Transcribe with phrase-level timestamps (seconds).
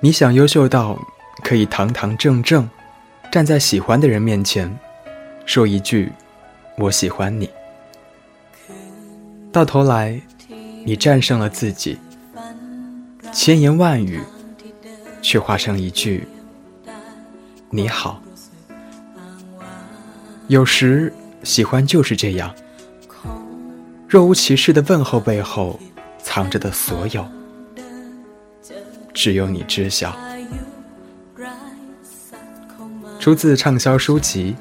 [0.00, 0.98] 你想优秀到
[1.42, 2.68] 可以堂堂正正
[3.32, 4.70] 站在喜欢的人面前，
[5.46, 6.12] 说一句
[6.76, 7.48] “我喜欢你”，
[9.50, 10.20] 到头来
[10.84, 11.98] 你战胜了自己，
[13.32, 14.20] 千言万语
[15.22, 16.28] 却化成一句
[17.70, 18.20] “你好”。
[20.48, 22.54] 有时喜欢就是这样，
[24.06, 25.80] 若无其事的问候背后
[26.22, 27.26] 藏着的所有。
[29.14, 30.14] 只有你知晓。
[33.18, 34.54] 出自畅销书籍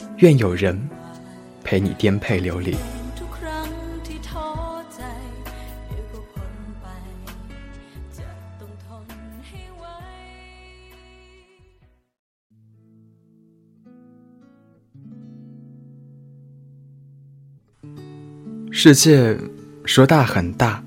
[0.16, 0.88] 《愿有人
[1.62, 2.72] 陪你颠沛流离》。
[18.70, 19.36] 世界
[19.84, 20.82] 说大很大，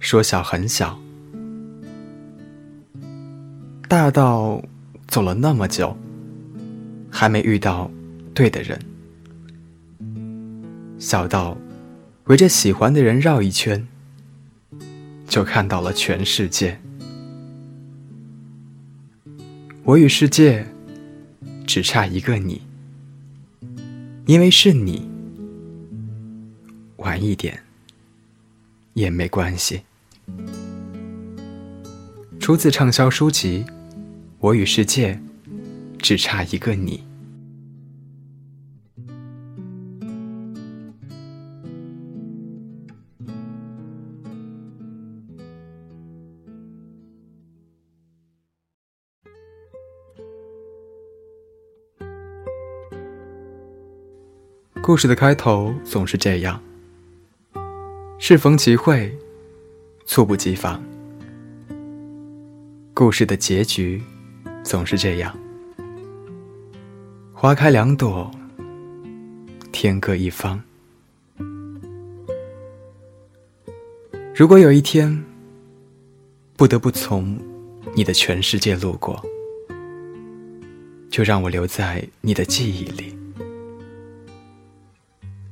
[0.00, 1.03] 说小很小。
[3.86, 4.62] 大到
[5.06, 5.96] 走了那么久，
[7.10, 7.90] 还没遇到
[8.32, 8.78] 对的人；
[10.98, 11.56] 小到
[12.24, 13.86] 围着喜欢的人绕一圈，
[15.28, 16.80] 就看到了全世界。
[19.82, 20.66] 我与世界
[21.66, 22.62] 只差一个你，
[24.24, 25.06] 因为是你，
[26.96, 27.62] 晚一点
[28.94, 29.82] 也没关系。
[32.44, 33.64] 出自畅销书籍。
[34.38, 35.18] 我与世界
[35.98, 37.02] 只差一个你。
[54.82, 56.60] 故事的开头总是这样：
[58.18, 59.16] 适逢其会，
[60.04, 60.93] 猝不及防。
[62.94, 64.00] 故事的结局。
[64.62, 65.36] 总是这样，
[67.34, 68.30] 花开两朵，
[69.72, 70.62] 天各一方。
[74.34, 75.22] 如果有一天
[76.56, 77.38] 不得不从
[77.94, 79.22] 你的全世界路过，
[81.10, 83.14] 就让我留在你的记忆里。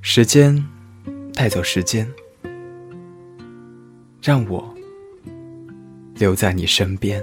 [0.01, 0.65] 时间
[1.35, 2.11] 带走时间，
[4.23, 4.72] 让我
[6.23, 7.21] 留在你身边。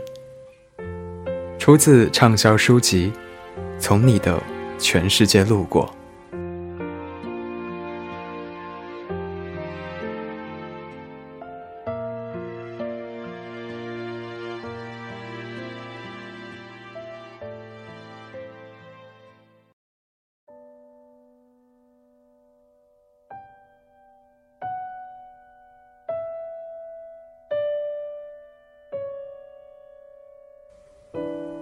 [1.58, 3.14] 出自畅销书籍
[3.80, 4.38] 《从你的
[4.78, 5.86] 全世界路过》。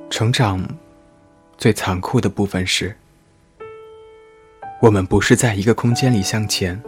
[0.10, 0.66] 成长
[1.58, 2.96] 最残酷的部分是，
[4.82, 6.82] 我们不是在一个空间里向前。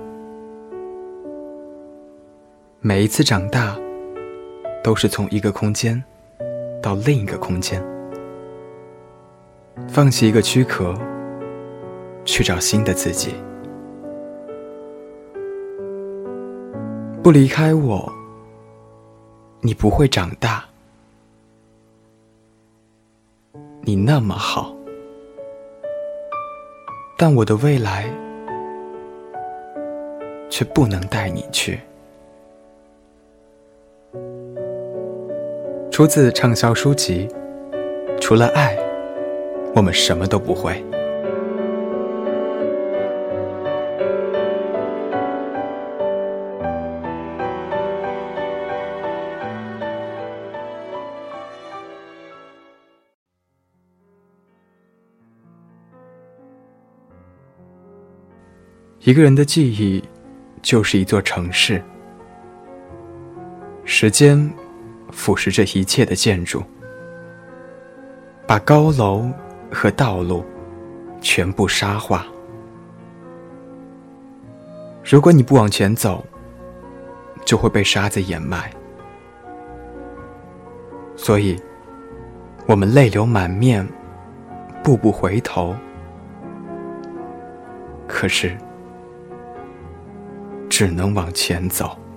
[2.79, 3.77] 每一次长大，
[4.81, 6.01] 都是从一个空间
[6.81, 7.83] 到另一个空间，
[9.89, 10.97] 放弃一个躯壳，
[12.23, 13.35] 去找新的自己。
[17.21, 18.11] 不离开我，
[19.59, 20.68] 你不会长大。
[23.81, 24.75] 你那么好，
[27.17, 28.09] 但我的未来
[30.49, 31.79] 却不能带你去。
[35.91, 37.27] 出自畅销书籍
[38.21, 38.77] 《除了爱，
[39.75, 40.83] 我们什么都不会》。
[59.01, 60.03] 一个人的记忆，
[60.61, 61.81] 就是一座城市。
[63.85, 64.37] 时间
[65.09, 66.61] 腐蚀着一切的建筑，
[68.45, 69.31] 把高楼
[69.71, 70.43] 和道路
[71.21, 72.25] 全部沙化。
[75.01, 76.25] 如果你不往前走，
[77.45, 78.69] 就会被沙子掩埋。
[81.15, 81.57] 所以，
[82.67, 83.87] 我们泪流满面，
[84.83, 85.73] 步步回头。
[88.05, 88.57] 可是。
[90.79, 92.08] 只能往前走。